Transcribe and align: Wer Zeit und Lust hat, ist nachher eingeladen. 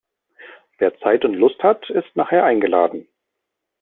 Wer 0.79 0.97
Zeit 1.01 1.25
und 1.25 1.35
Lust 1.35 1.61
hat, 1.61 1.87
ist 1.91 2.15
nachher 2.15 2.43
eingeladen. 2.43 3.07